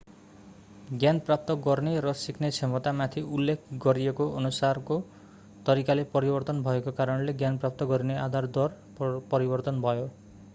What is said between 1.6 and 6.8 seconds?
गर्ने र सिक्ने क्षमतामाथि उल्लेख गरिएको अनुसारको तरिकाले परिवर्तन